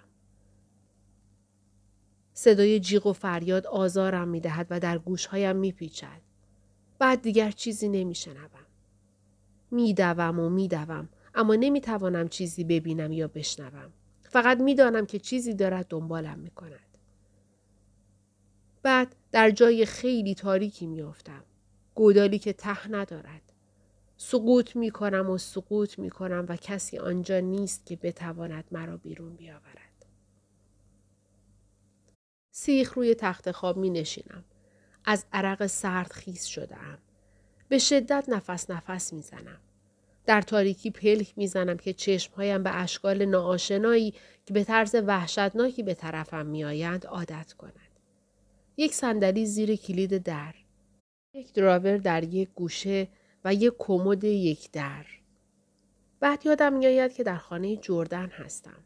صدای 2.40 2.80
جیغ 2.80 3.06
و 3.06 3.12
فریاد 3.12 3.66
آزارم 3.66 4.28
می 4.28 4.40
دهد 4.40 4.66
و 4.70 4.80
در 4.80 4.98
گوشهایم 4.98 5.56
می 5.56 5.72
پیچد. 5.72 6.20
بعد 6.98 7.22
دیگر 7.22 7.50
چیزی 7.50 7.88
نمی 7.88 8.14
شنبم. 8.14 8.66
می 9.70 9.94
و 9.98 10.32
می 10.32 10.68
دوم 10.68 11.08
اما 11.34 11.54
نمی 11.54 11.80
توانم 11.80 12.28
چیزی 12.28 12.64
ببینم 12.64 13.12
یا 13.12 13.28
بشنوم. 13.28 13.92
فقط 14.22 14.60
می 14.60 14.74
دانم 14.74 15.06
که 15.06 15.18
چیزی 15.18 15.54
دارد 15.54 15.86
دنبالم 15.88 16.38
می 16.38 16.50
کند. 16.50 16.98
بعد 18.82 19.16
در 19.32 19.50
جای 19.50 19.86
خیلی 19.86 20.34
تاریکی 20.34 20.86
می 20.86 21.02
افتم. 21.02 21.44
گودالی 21.94 22.38
که 22.38 22.52
ته 22.52 22.90
ندارد. 22.90 23.52
سقوط 24.16 24.76
می 24.76 24.90
کنم 24.90 25.30
و 25.30 25.38
سقوط 25.38 25.98
می 25.98 26.10
کنم 26.10 26.46
و 26.48 26.56
کسی 26.56 26.98
آنجا 26.98 27.40
نیست 27.40 27.86
که 27.86 27.96
بتواند 27.96 28.64
مرا 28.72 28.96
بیرون 28.96 29.36
بیاورد. 29.36 29.89
سیخ 32.50 32.92
روی 32.92 33.14
تخت 33.14 33.50
خواب 33.50 33.76
می 33.76 33.90
نشینم. 33.90 34.44
از 35.04 35.26
عرق 35.32 35.66
سرد 35.66 36.12
خیس 36.12 36.44
شدم. 36.44 36.98
به 37.68 37.78
شدت 37.78 38.24
نفس 38.28 38.70
نفس 38.70 39.12
می 39.12 39.22
زنم. 39.22 39.60
در 40.26 40.42
تاریکی 40.42 40.90
پلک 40.90 41.38
می 41.38 41.46
زنم 41.46 41.76
که 41.76 41.92
چشمهایم 41.92 42.62
به 42.62 42.76
اشکال 42.76 43.24
ناآشنایی 43.24 44.14
که 44.46 44.54
به 44.54 44.64
طرز 44.64 44.94
وحشتناکی 44.94 45.82
به 45.82 45.94
طرفم 45.94 46.46
می 46.46 46.64
آیند 46.64 47.06
عادت 47.06 47.52
کند. 47.52 48.00
یک 48.76 48.94
صندلی 48.94 49.46
زیر 49.46 49.76
کلید 49.76 50.22
در. 50.22 50.54
یک 51.34 51.52
دراور 51.52 51.96
در 51.96 52.24
یک 52.24 52.48
گوشه 52.54 53.08
و 53.44 53.54
یک 53.54 53.74
کمد 53.78 54.24
یک 54.24 54.70
در. 54.70 55.06
بعد 56.20 56.46
یادم 56.46 56.72
میآید 56.72 57.12
که 57.12 57.22
در 57.22 57.36
خانه 57.36 57.76
جردن 57.76 58.26
هستم. 58.26 58.84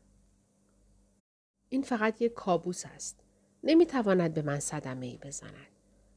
این 1.69 1.83
فقط 1.83 2.23
یک 2.23 2.33
کابوس 2.33 2.87
است. 2.87 3.24
نمی‌تواند 3.65 4.35
به 4.35 4.43
من 4.43 4.61
صدمه 4.61 5.07
ای 5.07 5.19
بزند. 5.23 5.51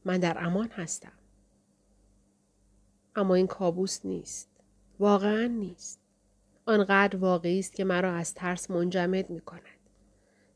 من 0.06 0.18
در 0.18 0.38
امان 0.39 0.68
هستم. 0.68 1.12
اما 3.16 3.36
این 3.36 3.48
کابوس 3.48 4.06
نیست. 4.06 4.50
واقعا 5.00 5.46
نیست. 5.46 6.00
آنقدر 6.66 7.18
واقعی 7.18 7.60
است 7.60 7.74
که 7.74 7.84
مرا 7.84 8.16
از 8.16 8.34
ترس 8.34 8.72
منجمد 8.72 9.30
می 9.30 9.42
کند. 9.42 9.62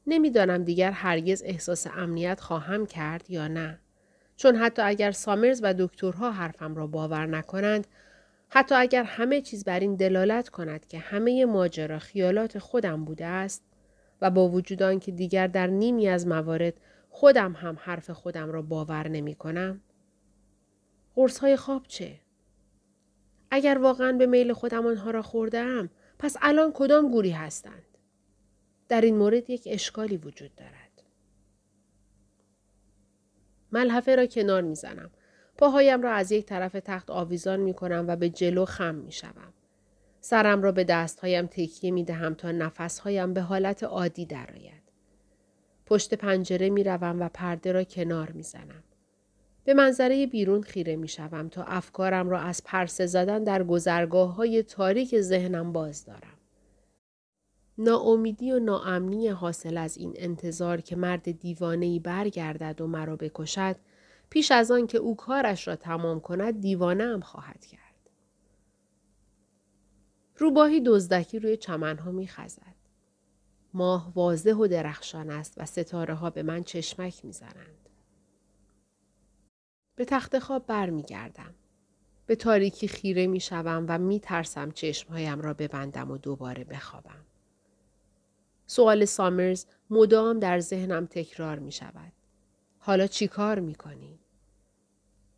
نمی‌دانم 0.07 0.63
دیگر 0.63 0.91
هرگز 0.91 1.43
احساس 1.45 1.87
امنیت 1.87 2.39
خواهم 2.39 2.85
کرد 2.85 3.29
یا 3.29 3.47
نه. 3.47 3.79
چون 4.35 4.55
حتی 4.55 4.81
اگر 4.81 5.11
سامرز 5.11 5.59
و 5.63 5.73
دکترها 5.73 6.31
حرفم 6.31 6.75
را 6.75 6.87
باور 6.87 7.25
نکنند، 7.25 7.87
حتی 8.49 8.75
اگر 8.75 9.03
همه 9.03 9.41
چیز 9.41 9.63
بر 9.63 9.79
این 9.79 9.95
دلالت 9.95 10.49
کند 10.49 10.87
که 10.87 10.99
همه 10.99 11.45
ماجرا 11.45 11.99
خیالات 11.99 12.59
خودم 12.59 13.05
بوده 13.05 13.25
است، 13.25 13.63
و 14.21 14.29
با 14.29 14.49
وجود 14.49 14.83
آنکه 14.83 15.11
دیگر 15.11 15.47
در 15.47 15.67
نیمی 15.67 16.07
از 16.07 16.27
موارد 16.27 16.73
خودم 17.09 17.53
هم 17.53 17.77
حرف 17.79 18.09
خودم 18.09 18.51
را 18.51 18.61
باور 18.61 19.07
نمی 19.07 19.35
کنم؟ 19.35 19.81
قرص 21.15 21.39
های 21.39 21.55
خواب 21.55 21.87
چه؟ 21.87 22.19
اگر 23.51 23.77
واقعا 23.77 24.11
به 24.11 24.25
میل 24.25 24.53
خودم 24.53 24.85
آنها 24.85 25.11
را 25.11 25.21
خوردم 25.21 25.89
پس 26.19 26.37
الان 26.41 26.71
کدام 26.73 27.11
گوری 27.11 27.31
هستند؟ 27.31 27.97
در 28.89 29.01
این 29.01 29.17
مورد 29.17 29.49
یک 29.49 29.63
اشکالی 29.65 30.17
وجود 30.17 30.55
دارد. 30.55 31.03
ملحفه 33.71 34.15
را 34.15 34.25
کنار 34.25 34.61
می‌زنم. 34.61 35.11
پاهایم 35.57 36.01
را 36.01 36.11
از 36.11 36.31
یک 36.31 36.45
طرف 36.45 36.71
تخت 36.71 37.09
آویزان 37.09 37.59
می 37.59 37.73
کنم 37.73 38.05
و 38.07 38.15
به 38.15 38.29
جلو 38.29 38.65
خم 38.65 38.95
می 38.95 39.11
شوم. 39.11 39.53
سرم 40.21 40.61
را 40.61 40.71
به 40.71 40.83
دستهایم 40.83 41.45
تکیه 41.45 41.91
می 41.91 42.03
دهم 42.03 42.33
تا 42.33 42.51
نفسهایم 42.51 43.33
به 43.33 43.41
حالت 43.41 43.83
عادی 43.83 44.25
درآید. 44.25 44.81
پشت 45.85 46.13
پنجره 46.13 46.69
می 46.69 46.83
روم 46.83 47.21
و 47.21 47.29
پرده 47.33 47.71
را 47.71 47.83
کنار 47.83 48.31
می 48.31 48.43
زنم. 48.43 48.83
به 49.63 49.73
منظره 49.73 50.27
بیرون 50.27 50.61
خیره 50.61 50.95
می 50.95 51.07
شوم 51.07 51.49
تا 51.49 51.63
افکارم 51.63 52.29
را 52.29 52.39
از 52.39 52.61
پرسه 52.65 53.05
زدن 53.05 53.43
در 53.43 53.63
گذرگاه 53.63 54.35
های 54.35 54.63
تاریک 54.63 55.21
ذهنم 55.21 55.73
باز 55.73 56.05
دارم. 56.05 56.37
ناامیدی 57.77 58.51
و 58.51 58.59
ناامنی 58.59 59.27
حاصل 59.27 59.77
از 59.77 59.97
این 59.97 60.13
انتظار 60.15 60.81
که 60.81 60.95
مرد 60.95 61.31
دیوانه 61.31 61.99
برگردد 61.99 62.81
و 62.81 62.87
مرا 62.87 63.15
بکشد 63.15 63.75
پیش 64.29 64.51
از 64.51 64.71
آن 64.71 64.87
که 64.87 64.97
او 64.97 65.15
کارش 65.15 65.67
را 65.67 65.75
تمام 65.75 66.19
کند 66.19 66.61
دیوانه 66.61 67.03
هم 67.03 67.21
خواهد 67.21 67.65
کرد. 67.65 67.80
روباهی 70.37 70.81
دزدکی 70.85 71.39
روی 71.39 71.57
چمنها 71.57 72.11
می 72.11 72.27
خزد. 72.27 72.75
ماه 73.73 74.13
واضح 74.15 74.53
و 74.53 74.67
درخشان 74.67 75.29
است 75.29 75.53
و 75.57 75.65
ستاره 75.65 76.13
ها 76.13 76.29
به 76.29 76.43
من 76.43 76.63
چشمک 76.63 77.25
می 77.25 77.33
زنند. 77.33 77.89
به 79.95 80.05
تخت 80.05 80.39
خواب 80.39 80.65
بر 80.67 80.89
می 80.89 81.03
گردم. 81.03 81.55
به 82.25 82.35
تاریکی 82.35 82.87
خیره 82.87 83.27
می 83.27 83.39
شوم 83.39 83.85
و 83.89 83.97
می 83.97 84.19
ترسم 84.19 84.71
چشمهایم 84.71 85.41
را 85.41 85.53
ببندم 85.53 86.11
و 86.11 86.17
دوباره 86.17 86.63
بخوابم. 86.63 87.25
سوال 88.65 89.05
سامرز 89.05 89.65
مدام 89.89 90.39
در 90.39 90.59
ذهنم 90.59 91.05
تکرار 91.05 91.59
می 91.59 91.71
شود. 91.71 92.11
حالا 92.79 93.07
چی 93.07 93.27
کار 93.27 93.59
می 93.59 93.75
کنی؟ 93.75 94.19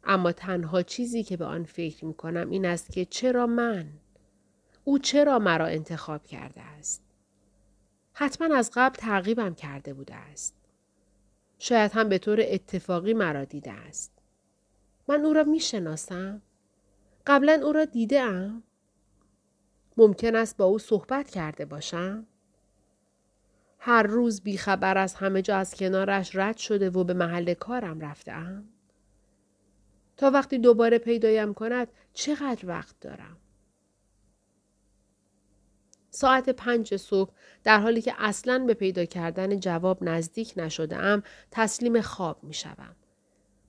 اما 0.04 0.32
تنها 0.32 0.82
چیزی 0.82 1.24
که 1.24 1.38
به 1.38 1.46
آن 1.46 1.64
فکر 1.64 2.06
می 2.06 2.14
کنم 2.14 2.50
این 2.50 2.66
است 2.66 2.92
که 2.92 3.06
چرا 3.06 3.48
من؟ 3.48 3.94
او 4.84 5.00
چرا 5.00 5.40
مرا 5.40 5.66
انتخاب 5.66 6.26
کرده 6.26 6.62
است؟ 6.62 7.04
حتما 8.14 8.56
از 8.56 8.72
قبل 8.74 8.96
تعقیبم 8.96 9.56
کرده 9.56 9.94
بوده 9.94 10.16
است. 10.16 10.56
شاید 11.60 11.92
هم 11.92 12.10
به 12.10 12.18
طور 12.18 12.40
اتفاقی 12.44 13.14
مرا 13.14 13.46
دیده 13.46 13.72
است. 13.72 14.12
من 15.08 15.26
او 15.26 15.34
را 15.34 15.44
می 15.44 15.60
شناسم؟ 15.60 16.42
قبلا 17.28 17.62
او 17.64 17.72
را 17.72 17.86
دیده 17.86 18.22
ام؟ 18.22 18.64
ممکن 19.98 20.36
است 20.36 20.58
با 20.58 20.66
او 20.66 20.80
صحبت 20.80 21.30
کرده 21.30 21.66
باشم؟ 21.66 22.28
هر 23.80 24.04
روز 24.04 24.42
بیخبر 24.42 24.98
از 24.98 25.14
همه 25.14 25.42
جا 25.42 25.58
از 25.58 25.76
کنارش 25.76 26.36
رد 26.36 26.58
شده 26.58 26.90
و 26.90 27.04
به 27.04 27.14
محل 27.14 27.54
کارم 27.54 28.00
رفتم؟ 28.00 28.66
تا 30.18 30.32
وقتی 30.32 30.58
دوباره 30.58 30.98
پیدایم 30.98 31.54
کند 31.54 31.88
چقدر 32.14 32.68
وقت 32.68 32.96
دارم؟ 33.02 33.38
ساعت 36.16 36.50
پنج 36.50 36.96
صبح 36.96 37.32
در 37.64 37.80
حالی 37.80 38.02
که 38.02 38.14
اصلا 38.18 38.60
به 38.60 38.74
پیدا 38.74 39.06
کردن 39.06 39.60
جواب 39.60 40.04
نزدیک 40.04 40.54
نشده 40.58 40.98
ام 40.98 41.24
تسلیم 41.52 42.02
خواب 42.02 42.44
می 42.44 42.54
شوم. 42.54 42.96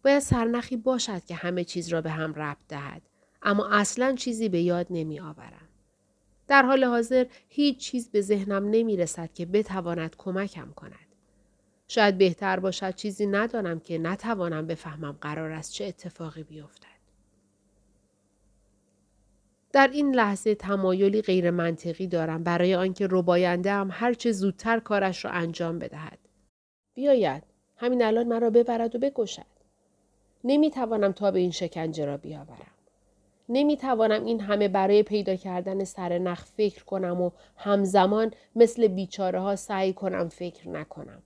باید 0.05 0.19
سرنخی 0.19 0.77
باشد 0.77 1.25
که 1.25 1.35
همه 1.35 1.65
چیز 1.65 1.89
را 1.89 2.01
به 2.01 2.11
هم 2.11 2.35
ربط 2.35 2.67
دهد 2.69 3.03
اما 3.43 3.69
اصلا 3.69 4.15
چیزی 4.15 4.49
به 4.49 4.61
یاد 4.61 4.87
نمی 4.91 5.21
آورم. 5.21 5.69
در 6.49 6.63
حال 6.63 6.85
حاضر 6.85 7.27
هیچ 7.49 7.79
چیز 7.79 8.11
به 8.11 8.21
ذهنم 8.21 8.69
نمی 8.71 8.97
رسد 8.97 9.33
که 9.35 9.47
بتواند 9.47 10.17
کمکم 10.17 10.73
کند. 10.77 11.15
شاید 11.89 12.19
بهتر 12.19 12.61
باشد 12.61 12.95
چیزی 12.95 13.27
ندانم 13.27 13.81
که 13.81 13.99
نتوانم 13.99 14.67
بفهمم 14.67 15.19
قرار 15.21 15.51
است 15.51 15.73
چه 15.73 15.85
اتفاقی 15.85 16.43
بیفتد. 16.43 16.94
در 19.75 19.91
این 19.93 20.15
لحظه 20.15 20.55
تمایلی 20.55 21.23
غیر 21.23 21.51
منطقی 21.51 22.07
دارم 22.07 22.43
برای 22.43 22.75
آنکه 22.75 23.09
رباینده 23.11 23.73
هم 23.73 23.89
هرچه 23.93 24.33
زودتر 24.33 24.79
کارش 24.81 25.25
را 25.25 25.31
انجام 25.31 25.79
بدهد. 25.79 26.19
بیاید. 26.95 27.43
همین 27.77 28.03
الان 28.03 28.29
مرا 28.29 28.51
ببرد 28.51 28.97
و 28.97 28.99
بکشد. 28.99 29.47
نمی 30.45 30.71
توانم 30.71 31.13
تا 31.13 31.31
به 31.31 31.39
این 31.39 31.51
شکنجه 31.51 32.05
را 32.05 32.17
بیاورم. 32.17 32.75
نمی 33.49 33.77
توانم 33.77 34.25
این 34.25 34.41
همه 34.41 34.69
برای 34.69 35.03
پیدا 35.03 35.37
کردن 35.37 35.85
سر 35.85 36.19
نخ 36.19 36.45
فکر 36.45 36.85
کنم 36.85 37.21
و 37.21 37.31
همزمان 37.57 38.31
مثل 38.57 38.89
بیچاره 38.89 39.41
ها 39.41 39.57
سعی 39.57 39.93
کنم 39.93 40.29
فکر 40.29 40.69
نکنم. 40.69 41.23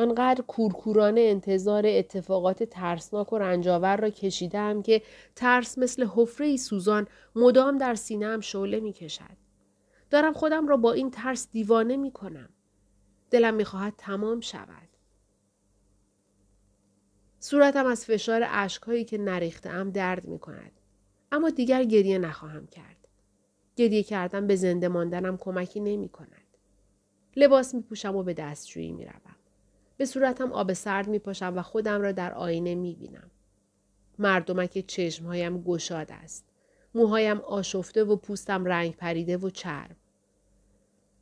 آنقدر 0.00 0.42
کورکورانه 0.42 1.20
انتظار 1.20 1.86
اتفاقات 1.86 2.62
ترسناک 2.62 3.32
و 3.32 3.38
رنجاور 3.38 3.96
را 3.96 4.10
کشیدم 4.10 4.82
که 4.82 5.02
ترس 5.36 5.78
مثل 5.78 6.06
حفره 6.14 6.56
سوزان 6.56 7.06
مدام 7.36 7.78
در 7.78 7.94
سینهام 7.94 8.40
شعله 8.40 8.80
می 8.80 8.92
کشد. 8.92 9.36
دارم 10.10 10.32
خودم 10.32 10.68
را 10.68 10.76
با 10.76 10.92
این 10.92 11.10
ترس 11.10 11.48
دیوانه 11.52 11.96
می 11.96 12.12
کنم. 12.12 12.48
دلم 13.30 13.54
می 13.54 13.64
خواهد 13.64 13.94
تمام 13.98 14.40
شود. 14.40 14.88
صورتم 17.40 17.86
از 17.86 18.04
فشار 18.04 18.42
اشکهایی 18.48 19.04
که 19.04 19.18
نریختم 19.18 19.90
درد 19.90 20.24
می 20.24 20.38
کند. 20.38 20.72
اما 21.32 21.50
دیگر 21.50 21.84
گریه 21.84 22.18
نخواهم 22.18 22.66
کرد. 22.66 23.08
گریه 23.76 24.02
کردن 24.02 24.46
به 24.46 24.56
زنده 24.56 24.88
ماندنم 24.88 25.36
کمکی 25.36 25.80
نمی 25.80 26.08
کند. 26.08 26.56
لباس 27.36 27.74
می 27.74 27.82
پوشم 27.82 28.16
و 28.16 28.22
به 28.22 28.34
دستشویی 28.34 28.92
می 28.92 29.04
روم. 29.04 29.39
به 30.00 30.06
صورتم 30.06 30.52
آب 30.52 30.72
سرد 30.72 31.08
می 31.08 31.18
پاشم 31.18 31.52
و 31.56 31.62
خودم 31.62 32.02
را 32.02 32.12
در 32.12 32.34
آینه 32.34 32.74
می 32.74 32.94
بینم. 32.94 33.30
مردمک 34.18 34.86
چشمهایم 34.86 35.62
گشاد 35.62 36.06
است. 36.10 36.44
موهایم 36.94 37.40
آشفته 37.40 38.04
و 38.04 38.16
پوستم 38.16 38.64
رنگ 38.64 38.96
پریده 38.96 39.36
و 39.36 39.50
چرب. 39.50 39.96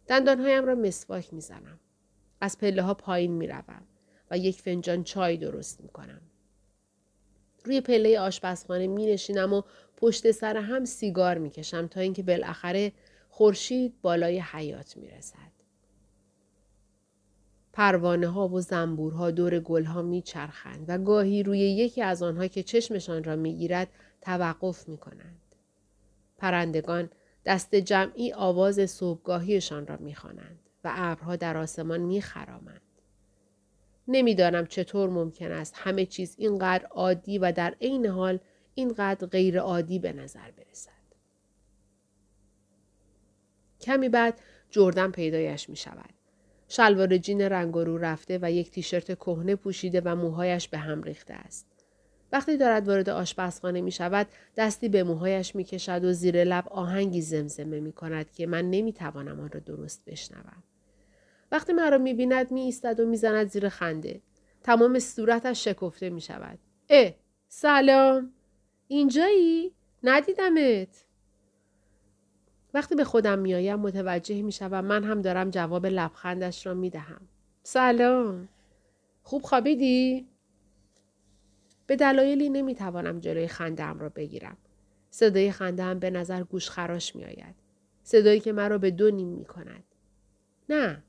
دندانهایم 0.06 0.64
را 0.64 0.74
مسواک 0.74 1.34
می 1.34 1.40
زنم. 1.40 1.80
از 2.40 2.58
پله 2.58 2.82
ها 2.82 2.94
پایین 2.94 3.32
می 3.32 3.46
روم 3.46 3.82
و 4.30 4.38
یک 4.38 4.62
فنجان 4.62 5.04
چای 5.04 5.36
درست 5.36 5.80
می 5.80 5.88
کنم. 5.88 6.20
روی 7.64 7.80
پله 7.80 8.20
آشپزخانه 8.20 8.86
می 8.86 9.06
نشینم 9.06 9.52
و 9.52 9.62
پشت 9.96 10.30
سر 10.30 10.56
هم 10.56 10.84
سیگار 10.84 11.38
می 11.38 11.50
کشم 11.50 11.86
تا 11.86 12.00
اینکه 12.00 12.22
بالاخره 12.22 12.92
خورشید 13.28 13.94
بالای 14.02 14.38
حیات 14.40 14.96
می 14.96 15.08
رسد. 15.08 15.58
پروانه 17.78 18.28
ها 18.28 18.48
و 18.48 18.60
زنبورها 18.60 19.30
دور 19.30 19.60
گل 19.60 19.84
ها 19.84 20.02
می 20.02 20.22
چرخند 20.22 20.84
و 20.88 20.98
گاهی 20.98 21.42
روی 21.42 21.58
یکی 21.58 22.02
از 22.02 22.22
آنها 22.22 22.46
که 22.46 22.62
چشمشان 22.62 23.24
را 23.24 23.36
می 23.36 23.54
گیرد 23.54 23.88
توقف 24.20 24.88
می 24.88 24.98
کنند. 24.98 25.40
پرندگان 26.38 27.10
دست 27.44 27.74
جمعی 27.74 28.32
آواز 28.32 28.90
صبحگاهیشان 28.90 29.86
را 29.86 29.96
می 29.96 30.14
خوانند 30.14 30.58
و 30.84 30.92
ابرها 30.94 31.36
در 31.36 31.56
آسمان 31.56 32.00
می 32.00 32.20
خرامند. 32.20 32.80
نمی‌دانم 34.08 34.66
چطور 34.66 35.10
ممکن 35.10 35.52
است 35.52 35.74
همه 35.76 36.06
چیز 36.06 36.34
اینقدر 36.38 36.86
عادی 36.86 37.38
و 37.38 37.52
در 37.52 37.74
عین 37.80 38.06
حال 38.06 38.38
اینقدر 38.74 39.26
غیر 39.26 39.60
عادی 39.60 39.98
به 39.98 40.12
نظر 40.12 40.50
برسد. 40.50 40.90
کمی 43.80 44.08
بعد 44.08 44.40
جردن 44.70 45.10
پیدایش 45.10 45.68
می 45.68 45.76
شود. 45.76 46.17
شلوار 46.68 47.16
جین 47.16 47.40
رنگ 47.40 47.74
رو 47.74 47.98
رفته 47.98 48.38
و 48.42 48.52
یک 48.52 48.70
تیشرت 48.70 49.14
کهنه 49.14 49.57
پوشیده 49.57 50.02
و 50.04 50.16
موهایش 50.16 50.68
به 50.68 50.78
هم 50.78 51.02
ریخته 51.02 51.35
است. 51.35 51.66
وقتی 52.33 52.57
دارد 52.57 52.88
وارد 52.88 53.09
آشپزخانه 53.09 53.81
می 53.81 53.90
شود 53.90 54.26
دستی 54.57 54.88
به 54.88 55.02
موهایش 55.02 55.54
می 55.54 55.64
کشد 55.64 56.04
و 56.04 56.12
زیر 56.12 56.44
لب 56.44 56.68
آهنگی 56.68 57.20
زمزمه 57.20 57.81
می 57.81 57.92
کند 57.92 58.31
که 58.31 58.46
من 58.46 58.70
نمی 58.70 58.92
توانم 58.92 59.40
آن 59.40 59.50
را 59.50 59.61
درست 59.61 60.04
بشنوم. 60.07 60.62
وقتی 61.52 61.72
مرا 61.72 61.98
می 61.98 62.14
بیند 62.14 62.50
می 62.50 62.61
ایستد 62.61 63.00
و 63.00 63.07
می 63.07 63.16
زند 63.16 63.48
زیر 63.48 63.68
خنده. 63.68 64.20
تمام 64.62 64.98
صورتش 64.98 65.64
شکفته 65.64 66.11
می 66.11 66.20
شود. 66.20 66.59
اه 66.90 67.14
سلام 67.48 68.33
اینجایی؟ 68.88 69.72
ندیدمت. 70.02 71.08
وقتی 72.74 72.94
به 72.94 73.04
خودم 73.04 73.38
میآیم 73.38 73.78
متوجه 73.78 74.42
می 74.42 74.52
شوم 74.52 74.85
من 74.85 75.04
هم 75.04 75.22
دارم 75.22 75.50
جواب 75.50 75.87
لبخندش 75.87 76.66
را 76.66 76.74
می 76.74 76.90
دهم. 76.90 77.20
سلام. 77.62 78.48
خوب 79.22 79.42
خوابیدی؟ 79.42 80.28
به 81.87 81.96
دلایلی 81.96 82.50
نمی 82.50 82.74
توانم 82.74 83.20
جلوی 83.20 83.48
خندم 83.48 83.98
را 83.98 84.09
بگیرم. 84.09 84.57
صدای 85.11 85.50
خندم 85.50 85.98
به 85.98 86.11
نظر 86.11 86.42
گوش 86.42 86.70
خراش 86.70 87.16
می 87.16 87.24
آید. 87.24 87.54
صدایی 88.02 88.40
که 88.40 88.52
مرا 88.52 88.78
به 88.78 88.90
دو 88.90 89.11
نیم 89.11 89.28
می 89.28 89.44
کند. 89.44 89.85
نه. 90.68 91.02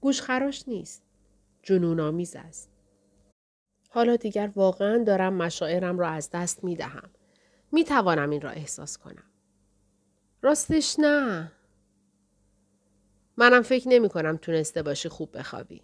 گوش 0.00 0.22
خراش 0.22 0.68
نیست. 0.68 1.02
جنون 1.62 2.00
آمیز 2.00 2.36
است. 2.36 2.70
حالا 3.90 4.16
دیگر 4.16 4.52
واقعا 4.54 5.04
دارم 5.04 5.34
مشاعرم 5.34 5.98
را 5.98 6.08
از 6.08 6.30
دست 6.30 6.64
می 6.64 6.76
دهم. 6.76 7.10
می 7.72 7.84
توانم 7.84 8.30
این 8.30 8.40
را 8.40 8.50
احساس 8.50 8.98
کنم. 8.98 9.24
راستش 10.46 10.96
نه. 10.98 11.52
منم 13.36 13.62
فکر 13.62 13.88
نمی 13.88 14.08
کنم 14.08 14.36
تونسته 14.36 14.82
باشی 14.82 15.08
خوب 15.08 15.38
بخوابی. 15.38 15.82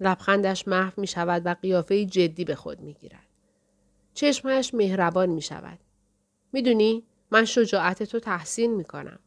لبخندش 0.00 0.68
محو 0.68 1.00
می 1.00 1.06
شود 1.06 1.42
و 1.44 1.54
قیافه 1.54 2.04
جدی 2.04 2.44
به 2.44 2.54
خود 2.54 2.80
می 2.80 2.94
گیرد. 2.94 3.26
چشمهایش 4.14 4.74
مهربان 4.74 5.28
می 5.28 5.42
شود. 5.42 5.78
می‌دونی 6.52 7.06
من 7.30 7.44
شجاعت 7.44 8.02
تو 8.02 8.20
تحسین 8.20 8.74
می 8.74 8.84
کنم. 8.84 9.18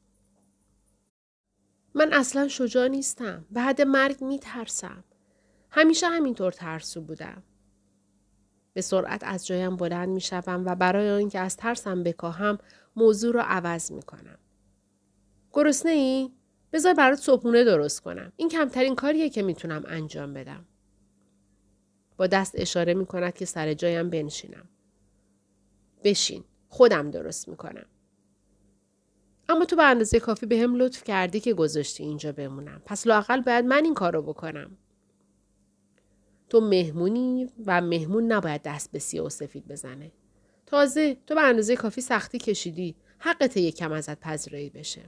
من 1.94 2.14
اصلا 2.14 2.48
شجاع 2.48 2.88
نیستم. 2.88 3.46
بعد 3.52 3.82
مرگ 3.82 4.24
می 4.24 4.40
ترسم. 4.40 5.04
همیشه 5.70 6.08
همینطور 6.08 6.52
ترسو 6.52 7.02
بودم. 7.02 7.44
به 8.74 8.82
سرعت 8.82 9.24
از 9.24 9.48
جایم 9.48 9.76
بلند 9.76 10.10
می 10.10 10.22
شوم 10.22 10.64
و 10.66 10.76
برای 10.76 11.10
آنکه 11.12 11.40
از 11.40 11.58
ترسم 11.58 12.04
بکاهم 12.04 12.58
موضوع 12.96 13.34
را 13.34 13.44
عوض 13.44 13.92
می 13.92 14.02
کنم. 14.02 14.38
گرسنه 15.54 15.92
ای؟ 15.92 16.32
بذار 16.74 16.94
برات 16.94 17.20
صبحونه 17.20 17.64
درست 17.64 18.02
کنم. 18.02 18.32
این 18.38 18.50
کمترین 18.50 18.96
کاریه 18.96 19.30
که 19.30 19.42
می‌تونم 19.42 19.84
انجام 19.88 20.34
بدم. 20.34 20.66
با 22.18 22.28
دست 22.28 22.54
اشاره 22.58 22.94
می 22.94 23.06
کند 23.06 23.34
که 23.34 23.46
سر 23.46 23.74
جایم 23.74 24.10
بنشینم. 24.10 24.70
بشین. 26.04 26.44
خودم 26.70 27.12
درست 27.12 27.50
می 27.50 27.56
کنم. 27.56 27.86
اما 29.50 29.66
تو 29.66 29.76
به 29.76 29.84
اندازه 29.84 30.20
کافی 30.20 30.46
به 30.46 30.60
هم 30.60 30.76
لطف 30.76 31.04
کردی 31.04 31.40
که 31.40 31.54
گذاشتی 31.54 32.04
اینجا 32.04 32.32
بمونم. 32.32 32.82
پس 32.86 33.08
لاقل 33.08 33.42
باید 33.42 33.66
من 33.66 33.84
این 33.84 33.94
کارو 33.94 34.22
بکنم. 34.22 34.78
تو 36.50 36.62
مهمونی 36.62 37.50
و 37.66 37.82
مهمون 37.82 38.32
نباید 38.32 38.62
دست 38.62 38.92
به 38.92 39.00
سیاه 39.00 39.26
و 39.26 39.30
سفید 39.30 39.68
بزنه. 39.68 40.12
تازه 40.66 41.18
تو 41.28 41.36
به 41.36 41.42
اندازه 41.42 41.76
کافی 41.76 42.02
سختی 42.02 42.38
کشیدی. 42.40 42.96
حقت 43.18 43.58
یکم 43.58 43.92
ازت 43.92 44.20
پذیرایی 44.20 44.70
بشه. 44.70 45.02